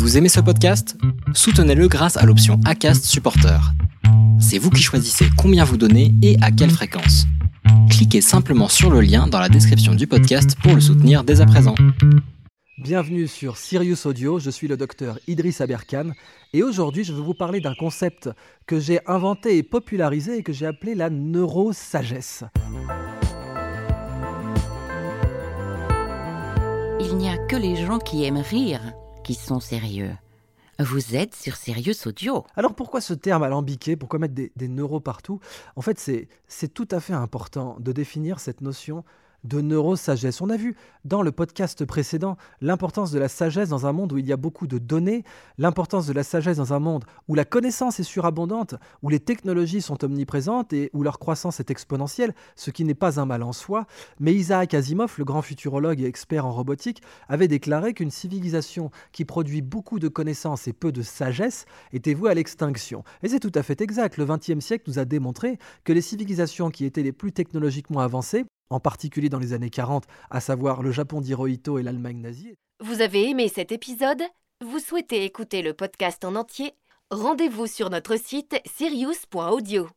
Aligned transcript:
Vous 0.00 0.16
aimez 0.16 0.30
ce 0.30 0.40
podcast? 0.40 0.96
Soutenez-le 1.34 1.86
grâce 1.86 2.16
à 2.16 2.24
l'option 2.24 2.58
ACAST 2.64 3.04
Supporter. 3.04 3.60
C'est 4.40 4.56
vous 4.56 4.70
qui 4.70 4.82
choisissez 4.82 5.26
combien 5.36 5.62
vous 5.62 5.76
donnez 5.76 6.14
et 6.22 6.38
à 6.40 6.50
quelle 6.50 6.70
fréquence. 6.70 7.26
Cliquez 7.90 8.22
simplement 8.22 8.68
sur 8.68 8.88
le 8.90 9.02
lien 9.02 9.26
dans 9.26 9.38
la 9.38 9.50
description 9.50 9.94
du 9.94 10.06
podcast 10.06 10.56
pour 10.62 10.74
le 10.74 10.80
soutenir 10.80 11.22
dès 11.22 11.42
à 11.42 11.46
présent. 11.46 11.74
Bienvenue 12.78 13.26
sur 13.26 13.58
Sirius 13.58 14.06
Audio, 14.06 14.38
je 14.38 14.48
suis 14.48 14.68
le 14.68 14.78
docteur 14.78 15.18
Idriss 15.28 15.60
Aberkan 15.60 16.12
et 16.54 16.62
aujourd'hui 16.62 17.04
je 17.04 17.12
vais 17.12 17.20
vous 17.20 17.34
parler 17.34 17.60
d'un 17.60 17.74
concept 17.74 18.30
que 18.66 18.80
j'ai 18.80 19.00
inventé 19.06 19.58
et 19.58 19.62
popularisé 19.62 20.38
et 20.38 20.42
que 20.42 20.54
j'ai 20.54 20.64
appelé 20.64 20.94
la 20.94 21.10
neurosagesse. 21.10 22.44
Il 27.00 27.18
n'y 27.18 27.28
a 27.28 27.36
que 27.36 27.56
les 27.56 27.76
gens 27.76 27.98
qui 27.98 28.24
aiment 28.24 28.38
rire 28.38 28.80
sont 29.34 29.60
sérieux. 29.60 30.16
Vous 30.78 31.14
êtes 31.14 31.34
sur 31.34 31.56
Sirius 31.56 32.06
Audio. 32.06 32.46
Alors 32.56 32.74
pourquoi 32.74 33.02
ce 33.02 33.12
terme 33.12 33.42
alambiqué? 33.42 33.96
Pourquoi 33.96 34.18
mettre 34.18 34.34
des, 34.34 34.50
des 34.56 34.68
neuros 34.68 35.00
partout? 35.00 35.38
En 35.76 35.82
fait 35.82 35.98
c'est 35.98 36.68
tout 36.72 36.88
à 36.90 37.00
fait 37.00 37.12
important 37.12 37.76
de 37.80 37.92
définir 37.92 38.40
cette 38.40 38.62
notion 38.62 39.04
de 39.44 39.60
neurosagesse. 39.60 40.40
On 40.40 40.50
a 40.50 40.56
vu 40.56 40.76
dans 41.04 41.22
le 41.22 41.32
podcast 41.32 41.84
précédent 41.84 42.36
l'importance 42.60 43.10
de 43.10 43.18
la 43.18 43.28
sagesse 43.28 43.68
dans 43.68 43.86
un 43.86 43.92
monde 43.92 44.12
où 44.12 44.18
il 44.18 44.26
y 44.26 44.32
a 44.32 44.36
beaucoup 44.36 44.66
de 44.66 44.78
données, 44.78 45.24
l'importance 45.58 46.06
de 46.06 46.12
la 46.12 46.22
sagesse 46.22 46.58
dans 46.58 46.72
un 46.72 46.78
monde 46.78 47.04
où 47.28 47.34
la 47.34 47.44
connaissance 47.44 48.00
est 48.00 48.04
surabondante, 48.04 48.74
où 49.02 49.08
les 49.08 49.20
technologies 49.20 49.82
sont 49.82 50.04
omniprésentes 50.04 50.72
et 50.72 50.90
où 50.92 51.02
leur 51.02 51.18
croissance 51.18 51.60
est 51.60 51.70
exponentielle, 51.70 52.34
ce 52.56 52.70
qui 52.70 52.84
n'est 52.84 52.94
pas 52.94 53.20
un 53.20 53.26
mal 53.26 53.42
en 53.42 53.52
soi. 53.52 53.86
Mais 54.18 54.34
Isaac 54.34 54.74
Asimov, 54.74 55.14
le 55.18 55.24
grand 55.24 55.42
futurologue 55.42 56.00
et 56.00 56.06
expert 56.06 56.46
en 56.46 56.52
robotique, 56.52 57.02
avait 57.28 57.48
déclaré 57.48 57.94
qu'une 57.94 58.10
civilisation 58.10 58.90
qui 59.12 59.24
produit 59.24 59.62
beaucoup 59.62 59.98
de 59.98 60.08
connaissances 60.08 60.68
et 60.68 60.72
peu 60.72 60.92
de 60.92 61.02
sagesse 61.02 61.64
était 61.92 62.14
vouée 62.14 62.30
à 62.30 62.34
l'extinction. 62.34 63.04
Et 63.22 63.28
c'est 63.28 63.40
tout 63.40 63.52
à 63.54 63.62
fait 63.62 63.80
exact. 63.80 64.16
Le 64.16 64.26
XXe 64.26 64.64
siècle 64.64 64.84
nous 64.88 64.98
a 64.98 65.04
démontré 65.04 65.58
que 65.84 65.92
les 65.92 66.02
civilisations 66.02 66.70
qui 66.70 66.84
étaient 66.84 67.02
les 67.02 67.12
plus 67.12 67.32
technologiquement 67.32 68.00
avancées 68.00 68.44
en 68.70 68.80
particulier 68.80 69.28
dans 69.28 69.38
les 69.38 69.52
années 69.52 69.70
40, 69.70 70.04
à 70.30 70.40
savoir 70.40 70.82
le 70.82 70.92
Japon 70.92 71.20
d'Hirohito 71.20 71.78
et 71.78 71.82
l'Allemagne 71.82 72.20
nazie. 72.20 72.54
Vous 72.80 73.02
avez 73.02 73.28
aimé 73.28 73.48
cet 73.48 73.72
épisode? 73.72 74.22
Vous 74.64 74.78
souhaitez 74.78 75.24
écouter 75.24 75.62
le 75.62 75.74
podcast 75.74 76.24
en 76.24 76.34
entier? 76.34 76.72
Rendez-vous 77.10 77.66
sur 77.66 77.90
notre 77.90 78.16
site 78.16 78.56
sirius.audio. 78.66 79.88